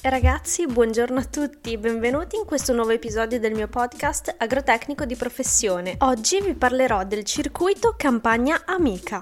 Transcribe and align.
Ragazzi, 0.00 0.64
buongiorno 0.64 1.18
a 1.18 1.24
tutti, 1.24 1.76
benvenuti 1.76 2.36
in 2.36 2.44
questo 2.44 2.72
nuovo 2.72 2.90
episodio 2.90 3.40
del 3.40 3.52
mio 3.52 3.66
podcast 3.66 4.32
Agrotecnico 4.38 5.04
di 5.04 5.16
professione. 5.16 5.96
Oggi 5.98 6.40
vi 6.40 6.54
parlerò 6.54 7.04
del 7.04 7.24
circuito 7.24 7.94
Campagna 7.96 8.62
Amica. 8.64 9.20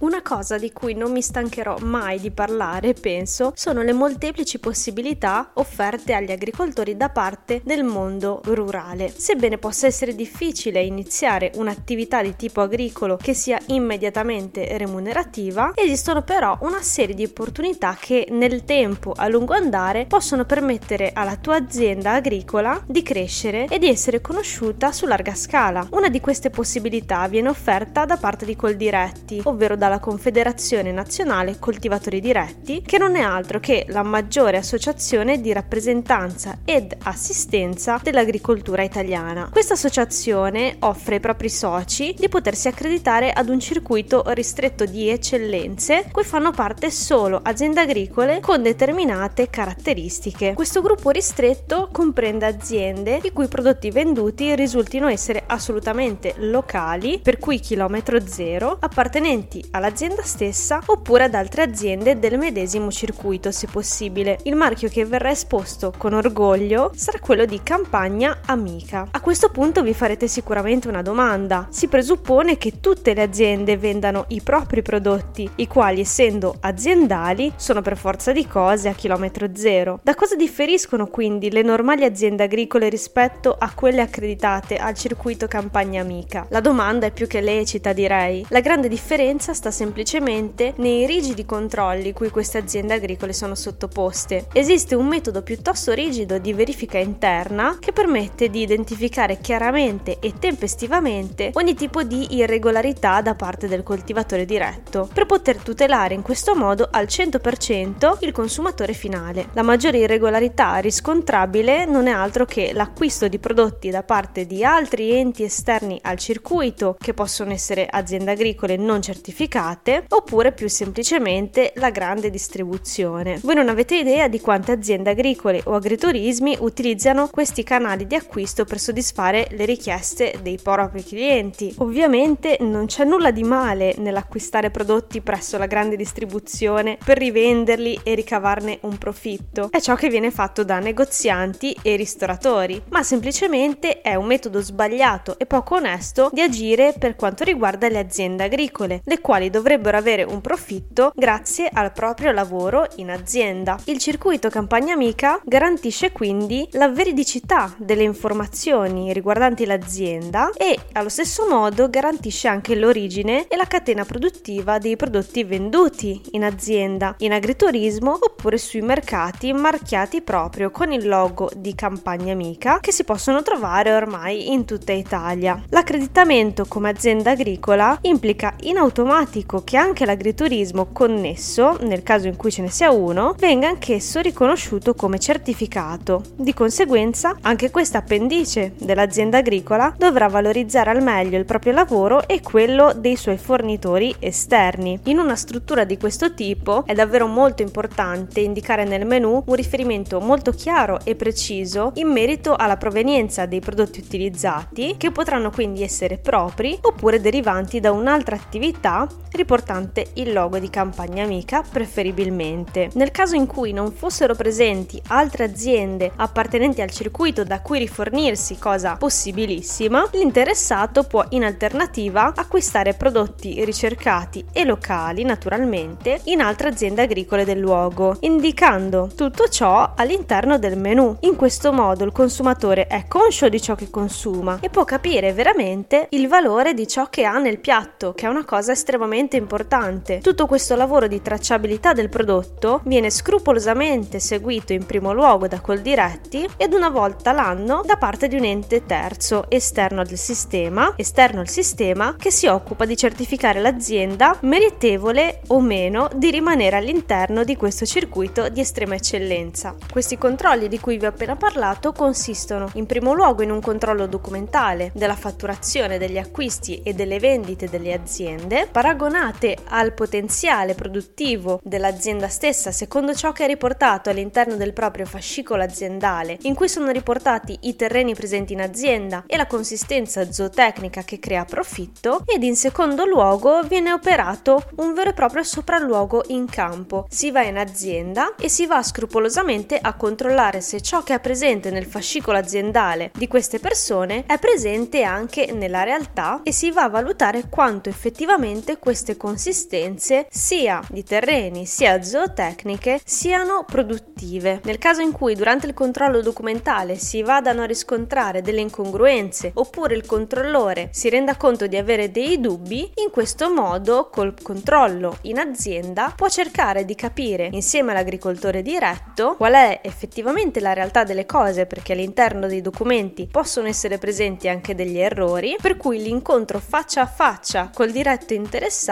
Una 0.00 0.22
cosa 0.22 0.58
di 0.58 0.70
cui 0.70 0.94
non 0.94 1.10
mi 1.10 1.20
stancherò 1.20 1.78
mai 1.80 2.20
di 2.20 2.30
parlare, 2.30 2.92
penso, 2.92 3.50
sono 3.56 3.82
le 3.82 3.92
molteplici 3.92 4.60
possibilità 4.60 5.50
offerte 5.54 6.14
agli 6.14 6.30
agricoltori 6.30 6.96
da 6.96 7.08
parte 7.08 7.62
del 7.64 7.82
mondo 7.82 8.40
rurale. 8.44 9.12
Sebbene 9.12 9.58
possa 9.58 9.88
essere 9.88 10.14
difficile 10.14 10.82
iniziare 10.82 11.50
un'attività 11.56 12.22
di 12.22 12.36
tipo 12.36 12.60
agricolo 12.60 13.16
che 13.16 13.34
sia 13.34 13.58
immediatamente 13.66 14.78
remunerativa, 14.78 15.72
esistono 15.74 16.22
però 16.22 16.56
una 16.60 16.80
serie 16.80 17.16
di 17.16 17.24
opportunità 17.24 17.96
che 17.98 18.28
nel 18.30 18.64
tempo 18.64 19.14
a 19.16 19.26
lungo 19.26 19.54
andare 19.54 20.06
possono 20.06 20.44
permettere 20.44 21.10
alla 21.12 21.34
tua 21.34 21.56
azienda 21.56 22.12
agricola 22.12 22.80
di 22.86 23.02
crescere 23.02 23.66
e 23.68 23.80
di 23.80 23.88
essere 23.88 24.20
conosciuta 24.20 24.92
su 24.92 25.06
larga 25.06 25.34
scala. 25.34 25.88
Una 25.90 26.08
di 26.08 26.20
queste 26.20 26.50
possibilità 26.50 27.26
viene 27.26 27.48
offerta 27.48 28.04
da 28.04 28.16
parte 28.16 28.44
di 28.44 28.54
Coldiretti, 28.54 29.40
ovvero 29.42 29.74
da 29.74 29.86
dalla 29.88 30.00
Confederazione 30.00 30.92
Nazionale 30.92 31.58
Coltivatori 31.58 32.20
Diretti, 32.20 32.82
che 32.84 32.98
non 32.98 33.16
è 33.16 33.22
altro 33.22 33.58
che 33.58 33.86
la 33.88 34.02
maggiore 34.02 34.58
associazione 34.58 35.40
di 35.40 35.50
rappresentanza 35.50 36.58
ed 36.66 36.94
assistenza 37.04 37.98
dell'agricoltura 38.02 38.82
italiana. 38.82 39.48
Questa 39.50 39.72
associazione 39.72 40.76
offre 40.80 41.14
ai 41.14 41.20
propri 41.20 41.48
soci 41.48 42.14
di 42.18 42.28
potersi 42.28 42.68
accreditare 42.68 43.32
ad 43.32 43.48
un 43.48 43.58
circuito 43.60 44.22
ristretto 44.26 44.84
di 44.84 45.08
eccellenze 45.08 46.08
cui 46.12 46.24
fanno 46.24 46.50
parte 46.50 46.90
solo 46.90 47.40
aziende 47.42 47.80
agricole 47.80 48.40
con 48.40 48.60
determinate 48.60 49.48
caratteristiche. 49.48 50.52
Questo 50.52 50.82
gruppo 50.82 51.08
ristretto 51.08 51.88
comprende 51.90 52.44
aziende 52.44 53.20
i 53.22 53.32
cui 53.32 53.48
prodotti 53.48 53.90
venduti 53.90 54.54
risultino 54.54 55.08
essere 55.08 55.44
assolutamente 55.46 56.34
locali, 56.36 57.20
per 57.22 57.38
cui 57.38 57.58
chilometro 57.58 58.26
zero, 58.26 58.76
appartenenti 58.78 59.64
all'azienda 59.78 60.22
stessa 60.22 60.80
oppure 60.84 61.24
ad 61.24 61.34
altre 61.34 61.62
aziende 61.62 62.18
del 62.18 62.38
medesimo 62.38 62.90
circuito 62.90 63.50
se 63.50 63.66
possibile. 63.66 64.38
Il 64.42 64.54
marchio 64.54 64.88
che 64.88 65.04
verrà 65.04 65.30
esposto 65.30 65.92
con 65.96 66.12
orgoglio 66.12 66.92
sarà 66.94 67.18
quello 67.18 67.44
di 67.44 67.60
Campagna 67.62 68.40
Amica. 68.46 69.08
A 69.10 69.20
questo 69.20 69.48
punto 69.50 69.82
vi 69.82 69.94
farete 69.94 70.28
sicuramente 70.28 70.88
una 70.88 71.02
domanda. 71.02 71.66
Si 71.70 71.88
presuppone 71.88 72.58
che 72.58 72.80
tutte 72.80 73.14
le 73.14 73.22
aziende 73.22 73.76
vendano 73.76 74.26
i 74.28 74.42
propri 74.42 74.82
prodotti, 74.82 75.48
i 75.56 75.66
quali 75.66 76.00
essendo 76.00 76.56
aziendali 76.60 77.52
sono 77.56 77.80
per 77.80 77.96
forza 77.96 78.32
di 78.32 78.46
cose 78.46 78.88
a 78.88 78.92
chilometro 78.92 79.48
zero. 79.54 80.00
Da 80.02 80.14
cosa 80.14 80.34
differiscono 80.36 81.06
quindi 81.06 81.50
le 81.50 81.62
normali 81.62 82.04
aziende 82.04 82.42
agricole 82.42 82.88
rispetto 82.88 83.56
a 83.58 83.72
quelle 83.74 84.00
accreditate 84.00 84.76
al 84.76 84.94
circuito 84.94 85.46
Campagna 85.46 86.00
Amica? 86.00 86.46
La 86.50 86.60
domanda 86.60 87.06
è 87.06 87.10
più 87.12 87.26
che 87.26 87.40
lecita 87.40 87.92
direi. 87.92 88.44
La 88.48 88.60
grande 88.60 88.88
differenza 88.88 89.54
sta 89.54 89.67
semplicemente 89.70 90.74
nei 90.76 91.06
rigidi 91.06 91.44
controlli 91.44 92.12
cui 92.12 92.30
queste 92.30 92.58
aziende 92.58 92.94
agricole 92.94 93.32
sono 93.32 93.54
sottoposte. 93.54 94.46
Esiste 94.52 94.94
un 94.94 95.06
metodo 95.06 95.42
piuttosto 95.42 95.92
rigido 95.92 96.38
di 96.38 96.52
verifica 96.52 96.98
interna 96.98 97.76
che 97.80 97.92
permette 97.92 98.50
di 98.50 98.62
identificare 98.62 99.38
chiaramente 99.40 100.18
e 100.20 100.34
tempestivamente 100.38 101.50
ogni 101.54 101.74
tipo 101.74 102.02
di 102.02 102.36
irregolarità 102.36 103.20
da 103.20 103.34
parte 103.34 103.68
del 103.68 103.82
coltivatore 103.82 104.44
diretto, 104.44 105.08
per 105.12 105.26
poter 105.26 105.58
tutelare 105.58 106.14
in 106.14 106.22
questo 106.22 106.54
modo 106.54 106.88
al 106.90 107.06
100% 107.06 108.18
il 108.20 108.32
consumatore 108.32 108.92
finale. 108.92 109.48
La 109.52 109.62
maggiore 109.62 109.98
irregolarità 109.98 110.76
riscontrabile 110.78 111.84
non 111.84 112.06
è 112.06 112.10
altro 112.10 112.44
che 112.44 112.72
l'acquisto 112.72 113.28
di 113.28 113.38
prodotti 113.38 113.90
da 113.90 114.02
parte 114.02 114.46
di 114.46 114.64
altri 114.64 115.12
enti 115.12 115.42
esterni 115.42 115.98
al 116.02 116.18
circuito, 116.18 116.96
che 116.98 117.14
possono 117.14 117.52
essere 117.52 117.86
aziende 117.88 118.32
agricole 118.32 118.76
non 118.76 119.02
certificate, 119.02 119.56
certificate 119.58 120.04
oppure 120.08 120.52
più 120.52 120.68
semplicemente 120.68 121.72
la 121.76 121.90
grande 121.90 122.30
distribuzione. 122.30 123.38
Voi 123.42 123.54
non 123.54 123.68
avete 123.68 123.96
idea 123.96 124.28
di 124.28 124.40
quante 124.40 124.72
aziende 124.72 125.10
agricole 125.10 125.60
o 125.64 125.74
agriturismi 125.74 126.56
utilizzano 126.60 127.28
questi 127.28 127.64
canali 127.64 128.06
di 128.06 128.14
acquisto 128.14 128.64
per 128.64 128.78
soddisfare 128.78 129.48
le 129.50 129.64
richieste 129.64 130.38
dei 130.42 130.58
propri 130.62 131.02
clienti. 131.04 131.74
Ovviamente 131.78 132.58
non 132.60 132.86
c'è 132.86 133.04
nulla 133.04 133.30
di 133.30 133.42
male 133.42 133.94
nell'acquistare 133.98 134.70
prodotti 134.70 135.20
presso 135.20 135.58
la 135.58 135.66
grande 135.66 135.96
distribuzione 135.96 136.98
per 137.04 137.18
rivenderli 137.18 138.00
e 138.02 138.14
ricavarne 138.14 138.78
un 138.82 138.96
profitto. 138.98 139.68
È 139.70 139.80
ciò 139.80 139.94
che 139.94 140.08
viene 140.08 140.30
fatto 140.30 140.62
da 140.62 140.78
negozianti 140.78 141.76
e 141.82 141.96
ristoratori, 141.96 142.80
ma 142.90 143.02
semplicemente 143.02 144.00
è 144.00 144.14
un 144.14 144.26
metodo 144.26 144.60
sbagliato 144.60 145.38
e 145.38 145.46
poco 145.46 145.76
onesto 145.76 146.30
di 146.32 146.40
agire 146.40 146.94
per 146.98 147.16
quanto 147.16 147.44
riguarda 147.44 147.88
le 147.88 147.98
aziende 147.98 148.44
agricole, 148.44 149.00
le 149.04 149.20
quali 149.20 149.47
dovrebbero 149.50 149.96
avere 149.96 150.22
un 150.22 150.40
profitto 150.40 151.12
grazie 151.14 151.68
al 151.72 151.92
proprio 151.92 152.32
lavoro 152.32 152.86
in 152.96 153.10
azienda. 153.10 153.78
Il 153.84 153.98
circuito 153.98 154.48
Campagna 154.48 154.94
Amica 154.94 155.40
garantisce 155.44 156.12
quindi 156.12 156.66
la 156.72 156.88
veridicità 156.88 157.74
delle 157.78 158.02
informazioni 158.02 159.12
riguardanti 159.12 159.66
l'azienda 159.66 160.50
e 160.56 160.78
allo 160.92 161.08
stesso 161.08 161.46
modo 161.48 161.88
garantisce 161.88 162.48
anche 162.48 162.74
l'origine 162.74 163.46
e 163.48 163.56
la 163.56 163.66
catena 163.66 164.04
produttiva 164.04 164.78
dei 164.78 164.96
prodotti 164.96 165.44
venduti 165.44 166.20
in 166.32 166.44
azienda, 166.44 167.14
in 167.18 167.32
agriturismo 167.32 168.16
oppure 168.20 168.58
sui 168.58 168.80
mercati 168.80 169.52
marchiati 169.52 170.22
proprio 170.22 170.70
con 170.70 170.92
il 170.92 171.06
logo 171.06 171.50
di 171.56 171.74
Campagna 171.74 172.32
Amica 172.32 172.80
che 172.80 172.92
si 172.92 173.04
possono 173.04 173.42
trovare 173.42 173.92
ormai 173.92 174.52
in 174.52 174.64
tutta 174.64 174.92
Italia. 174.92 175.62
L'accreditamento 175.70 176.64
come 176.66 176.90
azienda 176.90 177.32
agricola 177.32 177.98
implica 178.02 178.54
in 178.60 178.76
automatico 178.78 179.37
automatico 179.38 179.62
che 179.64 179.76
anche 179.76 180.04
l'agriturismo 180.04 180.88
connesso, 180.92 181.78
nel 181.82 182.02
caso 182.02 182.26
in 182.26 182.36
cui 182.36 182.50
ce 182.50 182.62
ne 182.62 182.70
sia 182.70 182.90
uno, 182.90 183.34
venga 183.38 183.68
anch'esso 183.68 184.20
riconosciuto 184.20 184.94
come 184.94 185.18
certificato. 185.18 186.22
Di 186.36 186.54
conseguenza, 186.54 187.36
anche 187.42 187.70
questa 187.70 187.98
appendice 187.98 188.72
dell'azienda 188.78 189.38
agricola 189.38 189.94
dovrà 189.96 190.28
valorizzare 190.28 190.90
al 190.90 191.02
meglio 191.02 191.38
il 191.38 191.44
proprio 191.44 191.72
lavoro 191.72 192.26
e 192.26 192.40
quello 192.40 192.92
dei 192.94 193.16
suoi 193.16 193.38
fornitori 193.38 194.14
esterni. 194.18 194.98
In 195.04 195.18
una 195.18 195.36
struttura 195.36 195.84
di 195.84 195.96
questo 195.96 196.34
tipo 196.34 196.84
è 196.84 196.94
davvero 196.94 197.26
molto 197.26 197.62
importante 197.62 198.40
indicare 198.40 198.84
nel 198.84 199.06
menu 199.06 199.42
un 199.46 199.54
riferimento 199.54 200.20
molto 200.20 200.52
chiaro 200.52 201.00
e 201.04 201.14
preciso 201.14 201.92
in 201.94 202.08
merito 202.08 202.54
alla 202.54 202.76
provenienza 202.76 203.46
dei 203.46 203.60
prodotti 203.60 204.00
utilizzati, 204.00 204.94
che 204.96 205.10
potranno 205.10 205.50
quindi 205.50 205.82
essere 205.82 206.18
propri 206.18 206.78
oppure 206.80 207.20
derivanti 207.20 207.80
da 207.80 207.92
un'altra 207.92 208.36
attività 208.36 209.06
riportante 209.32 210.06
il 210.14 210.32
logo 210.32 210.58
di 210.58 210.70
Campagna 210.70 211.24
Amica 211.24 211.62
preferibilmente. 211.62 212.90
Nel 212.94 213.10
caso 213.10 213.34
in 213.34 213.46
cui 213.46 213.72
non 213.72 213.92
fossero 213.92 214.34
presenti 214.34 215.00
altre 215.08 215.44
aziende 215.44 216.10
appartenenti 216.16 216.80
al 216.80 216.90
circuito 216.90 217.44
da 217.44 217.60
cui 217.60 217.78
rifornirsi, 217.78 218.58
cosa 218.58 218.96
possibilissima, 218.96 220.08
l'interessato 220.12 221.04
può 221.04 221.24
in 221.30 221.44
alternativa 221.44 222.32
acquistare 222.34 222.94
prodotti 222.94 223.64
ricercati 223.64 224.44
e 224.52 224.64
locali 224.64 225.24
naturalmente 225.24 226.20
in 226.24 226.40
altre 226.40 226.68
aziende 226.68 227.02
agricole 227.02 227.44
del 227.44 227.58
luogo, 227.58 228.16
indicando 228.20 229.10
tutto 229.14 229.48
ciò 229.48 229.92
all'interno 229.96 230.58
del 230.58 230.78
menu. 230.78 231.16
In 231.20 231.36
questo 231.36 231.72
modo 231.72 232.04
il 232.04 232.12
consumatore 232.12 232.86
è 232.86 233.04
conscio 233.06 233.48
di 233.48 233.60
ciò 233.60 233.74
che 233.74 233.90
consuma 233.90 234.58
e 234.60 234.70
può 234.70 234.84
capire 234.84 235.32
veramente 235.32 236.06
il 236.10 236.28
valore 236.28 236.74
di 236.74 236.86
ciò 236.86 237.08
che 237.08 237.24
ha 237.24 237.38
nel 237.38 237.58
piatto, 237.58 238.14
che 238.14 238.26
è 238.26 238.28
una 238.28 238.44
cosa 238.44 238.72
estremamente 238.72 239.17
importante. 239.18 240.18
Tutto 240.18 240.46
questo 240.46 240.76
lavoro 240.76 241.06
di 241.06 241.20
tracciabilità 241.20 241.92
del 241.92 242.08
prodotto 242.08 242.80
viene 242.84 243.10
scrupolosamente 243.10 244.20
seguito 244.20 244.72
in 244.72 244.86
primo 244.86 245.12
luogo 245.12 245.48
da 245.48 245.60
Coldiretti 245.60 246.48
ed 246.56 246.72
una 246.72 246.88
volta 246.88 247.32
l'anno 247.32 247.82
da 247.84 247.96
parte 247.96 248.28
di 248.28 248.36
un 248.36 248.44
ente 248.44 248.86
terzo 248.86 249.46
esterno 249.48 250.00
al 250.00 250.08
sistema, 250.16 250.94
esterno 250.96 251.40
al 251.40 251.48
sistema 251.48 252.14
che 252.18 252.30
si 252.30 252.46
occupa 252.46 252.84
di 252.84 252.96
certificare 252.96 253.60
l'azienda 253.60 254.36
meritevole 254.40 255.40
o 255.48 255.60
meno 255.60 256.08
di 256.14 256.30
rimanere 256.30 256.76
all'interno 256.76 257.44
di 257.44 257.56
questo 257.56 257.84
circuito 257.84 258.48
di 258.48 258.60
estrema 258.60 258.94
eccellenza. 258.94 259.74
Questi 259.90 260.18
controlli 260.18 260.68
di 260.68 260.78
cui 260.78 260.98
vi 260.98 261.06
ho 261.06 261.08
appena 261.08 261.36
parlato 261.36 261.92
consistono 261.92 262.70
in 262.74 262.86
primo 262.86 263.12
luogo 263.12 263.42
in 263.42 263.50
un 263.50 263.60
controllo 263.60 264.06
documentale 264.06 264.90
della 264.94 265.16
fatturazione 265.16 265.98
degli 265.98 266.18
acquisti 266.18 266.82
e 266.82 266.92
delle 266.92 267.18
vendite 267.18 267.68
delle 267.68 267.92
aziende, 267.92 268.68
paragonate 269.08 269.56
al 269.68 269.94
potenziale 269.94 270.74
produttivo 270.74 271.60
dell'azienda 271.62 272.28
stessa 272.28 272.70
secondo 272.72 273.14
ciò 273.14 273.32
che 273.32 273.44
è 273.44 273.46
riportato 273.46 274.10
all'interno 274.10 274.56
del 274.56 274.74
proprio 274.74 275.06
fascicolo 275.06 275.62
aziendale, 275.62 276.36
in 276.42 276.54
cui 276.54 276.68
sono 276.68 276.90
riportati 276.90 277.56
i 277.62 277.74
terreni 277.74 278.14
presenti 278.14 278.52
in 278.52 278.60
azienda 278.60 279.24
e 279.26 279.38
la 279.38 279.46
consistenza 279.46 280.30
zootecnica 280.30 281.02
che 281.02 281.18
crea 281.18 281.46
profitto, 281.46 282.22
ed 282.26 282.42
in 282.42 282.54
secondo 282.54 283.06
luogo 283.06 283.62
viene 283.62 283.92
operato 283.92 284.62
un 284.76 284.92
vero 284.92 285.10
e 285.10 285.14
proprio 285.14 285.42
sopralluogo 285.42 286.24
in 286.28 286.46
campo. 286.46 287.06
Si 287.08 287.30
va 287.30 287.42
in 287.42 287.56
azienda 287.56 288.34
e 288.38 288.50
si 288.50 288.66
va 288.66 288.82
scrupolosamente 288.82 289.78
a 289.80 289.94
controllare 289.94 290.60
se 290.60 290.82
ciò 290.82 291.02
che 291.02 291.14
è 291.14 291.20
presente 291.20 291.70
nel 291.70 291.86
fascicolo 291.86 292.36
aziendale 292.36 293.10
di 293.14 293.26
queste 293.26 293.58
persone 293.58 294.24
è 294.26 294.38
presente 294.38 295.02
anche 295.02 295.50
nella 295.52 295.82
realtà 295.82 296.40
e 296.42 296.52
si 296.52 296.70
va 296.70 296.82
a 296.82 296.88
valutare 296.88 297.48
quanto 297.48 297.88
effettivamente 297.88 298.78
queste 298.98 299.16
consistenze 299.16 300.26
sia 300.28 300.82
di 300.88 301.04
terreni 301.04 301.66
sia 301.66 302.02
zootecniche 302.02 303.00
siano 303.04 303.64
produttive. 303.64 304.60
Nel 304.64 304.78
caso 304.78 305.02
in 305.02 305.12
cui 305.12 305.36
durante 305.36 305.68
il 305.68 305.74
controllo 305.74 306.20
documentale 306.20 306.96
si 306.96 307.22
vadano 307.22 307.62
a 307.62 307.66
riscontrare 307.66 308.42
delle 308.42 308.60
incongruenze 308.60 309.52
oppure 309.54 309.94
il 309.94 310.04
controllore 310.04 310.88
si 310.90 311.08
renda 311.08 311.36
conto 311.36 311.68
di 311.68 311.76
avere 311.76 312.10
dei 312.10 312.40
dubbi, 312.40 312.90
in 312.96 313.10
questo 313.12 313.52
modo 313.52 314.08
col 314.10 314.34
controllo 314.42 315.18
in 315.22 315.38
azienda 315.38 316.12
può 316.16 316.28
cercare 316.28 316.84
di 316.84 316.96
capire 316.96 317.50
insieme 317.52 317.92
all'agricoltore 317.92 318.62
diretto 318.62 319.36
qual 319.36 319.52
è 319.52 319.78
effettivamente 319.84 320.58
la 320.58 320.72
realtà 320.72 321.04
delle 321.04 321.24
cose 321.24 321.66
perché 321.66 321.92
all'interno 321.92 322.48
dei 322.48 322.62
documenti 322.62 323.28
possono 323.30 323.68
essere 323.68 323.98
presenti 323.98 324.48
anche 324.48 324.74
degli 324.74 324.98
errori, 324.98 325.56
per 325.60 325.76
cui 325.76 326.02
l'incontro 326.02 326.58
faccia 326.58 327.02
a 327.02 327.06
faccia 327.06 327.70
col 327.72 327.92
diretto 327.92 328.34
interessato 328.34 328.86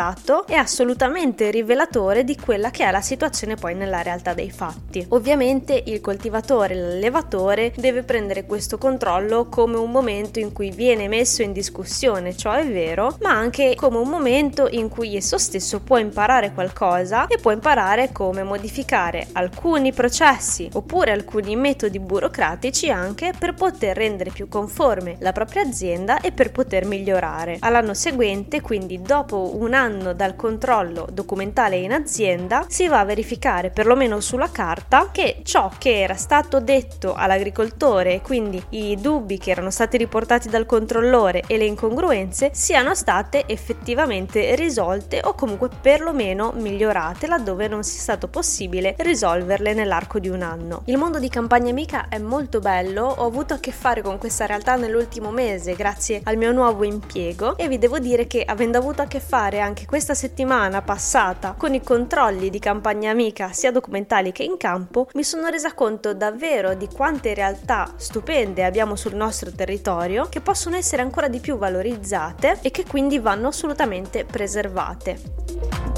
è 0.47 0.55
assolutamente 0.55 1.51
rivelatore 1.51 2.23
di 2.23 2.37
quella 2.37 2.69
che 2.71 2.85
è 2.85 2.91
la 2.91 3.01
situazione 3.01 3.55
poi 3.55 3.75
nella 3.75 4.03
realtà 4.03 4.35
dei 4.35 4.51
fatti. 4.51 5.07
Ovviamente 5.09 5.83
il 5.87 6.03
coltivatore, 6.03 6.75
l'allevatore 6.75 7.73
deve 7.75 8.03
prendere 8.03 8.45
questo 8.45 8.77
controllo 8.77 9.47
come 9.49 9.79
un 9.79 9.91
momento 9.91 10.39
in 10.39 10.53
cui 10.53 10.71
viene 10.71 11.09
messo 11.09 11.41
in 11.41 11.53
discussione, 11.53 12.37
ciò 12.37 12.53
è 12.53 12.67
vero, 12.67 13.17
ma 13.23 13.31
anche 13.31 13.75
come 13.75 13.97
un 13.97 14.11
momento 14.11 14.69
in 14.71 14.91
cui 14.91 15.17
esso 15.17 15.39
stesso 15.39 15.81
può 15.81 15.97
imparare 15.97 16.53
qualcosa 16.53 17.27
e 17.27 17.39
può 17.39 17.53
imparare 17.53 18.13
come 18.13 18.43
modificare 18.43 19.29
alcuni 19.33 19.95
processi 19.95 20.69
oppure 20.75 21.13
alcuni 21.13 21.57
metodi 21.57 21.99
burocratici 21.99 22.91
anche 22.91 23.33
per 23.39 23.55
poter 23.55 23.97
rendere 23.97 24.29
più 24.29 24.47
conforme 24.47 25.17
la 25.21 25.33
propria 25.33 25.63
azienda 25.63 26.21
e 26.21 26.33
per 26.33 26.53
poter 26.53 26.85
migliorare. 26.85 27.57
All'anno 27.61 27.95
seguente, 27.95 28.61
quindi 28.61 29.01
dopo 29.01 29.53
un 29.57 29.73
anno 29.73 29.85
dal 29.87 30.35
controllo 30.35 31.07
documentale 31.13 31.77
in 31.77 31.93
azienda, 31.93 32.67
si 32.69 32.89
va 32.89 33.01
a 33.01 33.05
verificare 33.05 33.71
perlomeno 33.71 34.21
sulla 34.21 34.51
carta 34.51 35.11
che 35.13 35.41
ciò 35.45 35.71
che 35.79 36.01
era 36.01 36.15
stato 36.15 36.61
detto 36.61 37.15
all'agricoltore 37.15 38.21
quindi 38.21 38.63
i 38.71 38.99
dubbi 39.01 39.39
che 39.39 39.51
erano 39.51 39.71
stati 39.71 39.97
riportati 39.97 40.49
dal 40.49 40.67
controllore 40.67 41.45
e 41.47 41.57
le 41.57 41.65
incongruenze 41.65 42.51
siano 42.53 42.95
state 42.95 43.45
effettivamente 43.47 44.55
risolte 44.57 45.21
o 45.23 45.35
comunque 45.35 45.69
perlomeno 45.81 46.53
migliorate 46.57 47.27
laddove 47.27 47.69
non 47.69 47.85
sia 47.85 48.01
stato 48.01 48.29
possibile 48.29 48.95
risolverle 48.99 49.75
nell'arco 49.75 50.19
di 50.19 50.29
un 50.29 50.43
anno. 50.43 50.83
Il 50.87 50.99
mondo 50.99 51.19
di 51.19 51.29
campagna 51.29 51.71
amica 51.71 52.09
è 52.09 52.19
molto 52.19 52.59
bello, 52.59 53.05
ho 53.05 53.27
avuto 53.27 53.55
a 53.55 53.59
che 53.59 53.71
fare 53.71 54.03
con 54.03 54.19
questa 54.19 54.47
realtà 54.47 54.77
nell'ultimo 54.77 55.31
mese 55.31 55.75
grazie 55.75 56.21
al 56.25 56.37
mio 56.37 56.53
nuovo 56.53 56.85
impiego 56.85 57.57
e 57.57 57.69
vi 57.69 57.79
devo 57.79 57.99
dire 57.99 58.27
che 58.27 58.43
avendo 58.45 58.79
avuto 58.79 59.03
a 59.03 59.07
che 59.07 59.21
fare 59.21 59.61
anche 59.61 59.76
questa 59.85 60.15
settimana 60.15 60.81
passata 60.81 61.55
con 61.59 61.75
i 61.75 61.83
controlli 61.83 62.49
di 62.49 62.59
campagna 62.59 63.11
amica 63.11 63.53
sia 63.53 63.71
documentali 63.71 64.33
che 64.33 64.45
in 64.45 64.57
campo, 64.57 65.09
mi 65.15 65.25
sono 65.25 65.49
resa 65.49 65.75
conto 65.75 66.15
davvero 66.15 66.75
di 66.75 66.89
quante 66.89 67.35
realtà 67.35 67.93
stupende 67.97 68.65
abbiamo 68.65 68.97
sul 68.97 69.15
nostro 69.15 69.53
territorio 69.53 70.29
che 70.31 70.41
possono 70.41 70.77
essere 70.77 71.03
ancora 71.03 71.29
di 71.29 71.41
più 71.41 71.59
valorizzate 71.59 72.61
e 72.63 72.71
che 72.71 72.85
quindi 72.87 73.19
vanno 73.19 73.49
assolutamente 73.49 74.25
preservate. 74.25 75.96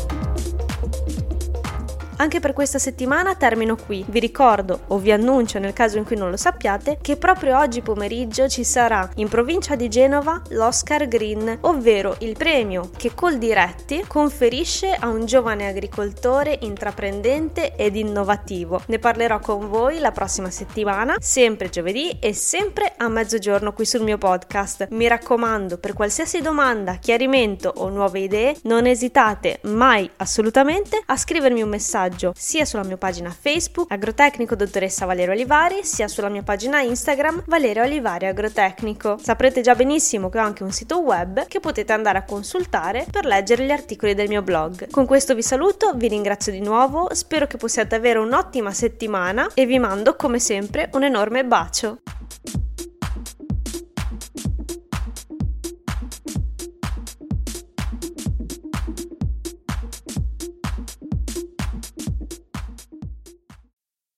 Anche 2.21 2.41
per 2.41 2.53
questa 2.53 2.81
settimana 2.81 3.37
termino 3.37 3.77
qui. 3.77 4.05
Vi 4.09 4.19
ricordo 4.19 4.81
o 4.89 4.99
vi 4.99 5.13
annuncio 5.13 5.61
nel 5.61 5.73
caso 5.73 5.99
in 5.99 6.05
cui 6.05 6.17
non 6.17 6.31
lo 6.31 6.37
sappiate 6.37 6.99
che 7.01 7.17
proprio 7.17 7.57
oggi 7.57 7.81
pomeriggio 7.81 8.49
ci 8.49 8.65
sarà 8.65 9.09
in 9.17 9.29
provincia 9.29 9.77
di 9.77 9.89
Genova 9.89 10.43
l'Oscar 10.49 11.07
Green, 11.07 11.59
ovvero 11.61 12.17
il 12.21 12.37
premio 12.37 12.91
che 12.97 13.15
Coldiretti 13.15 14.05
conferisce 14.09 14.97
a 14.99 15.07
un 15.07 15.27
giovane 15.27 15.69
agricoltore 15.69 16.59
intraprendente 16.63 17.77
ed 17.77 17.95
innovativo. 17.95 18.83
Ne 18.87 18.99
parlerò 18.99 19.39
con 19.39 19.69
voi 19.69 20.01
la 20.01 20.11
prossima 20.11 20.51
settimana, 20.51 21.15
sempre 21.21 21.69
giovedì 21.69 22.19
e 22.19 22.33
sempre 22.35 22.95
a 22.97 23.07
mezzogiorno 23.09 23.73
qui 23.73 23.87
sul 23.87 24.03
mio 24.03 24.19
podcast. 24.19 24.89
Mi 24.91 25.07
raccomando, 25.07 25.79
per 25.79 25.93
qualsiasi 25.93 26.41
domanda, 26.41 26.95
chiarimento 26.95 27.73
o 27.77 27.89
nuove 27.91 28.19
idee, 28.19 28.57
non 28.63 28.87
esitate 28.87 29.61
mai 29.65 30.11
assolutamente 30.17 31.01
a 31.07 31.17
scrivermi 31.17 31.63
un 31.63 31.69
messaggio 31.69 32.07
messaggio 32.09 32.33
sia 32.35 32.65
sulla 32.65 32.85
mia 32.85 32.97
pagina 32.97 33.31
Facebook 33.31 33.91
Agrotecnico 33.93 34.55
Dottoressa 34.55 35.07
Valerio 35.07 35.33
Olivari 35.33 35.81
sia 35.85 36.09
sulla 36.09 36.29
mia 36.29 36.43
pagina 36.43 36.81
Instagram 36.81 37.45
Valerio 37.47 37.83
Olivari 37.83 38.27
Agrotecnico. 38.27 39.19
Saprete 39.21 39.61
già 39.61 39.75
benissimo 39.75 40.29
che 40.29 40.39
ho 40.39 40.43
anche 40.43 40.63
un 40.63 40.73
sito 40.73 41.01
web 41.01 41.47
che 41.47 41.61
potete 41.61 41.93
andare 41.93 42.19
a 42.19 42.25
consultare 42.25 43.07
per 43.11 43.25
leggere 43.25 43.65
gli 43.65 43.71
articoli 43.71 44.15
del 44.15 44.29
mio 44.29 44.43
blog. 44.43 44.91
Con 44.91 45.07
questo 45.07 45.35
vi 45.35 45.43
saluto, 45.43 45.93
vi 45.95 46.09
ringrazio 46.09 46.53
di 46.53 46.61
nuovo, 46.61 47.09
spero 47.15 47.47
che 47.47 47.57
possiate 47.57 47.95
avere 47.95 48.19
un'ottima 48.19 48.73
settimana 48.73 49.49
e 49.55 49.67
vi 49.67 49.79
mando 49.79 50.17
come 50.17 50.39
sempre 50.39 50.91
un 50.95 51.05
enorme 51.05 51.45
bacio. 51.45 52.01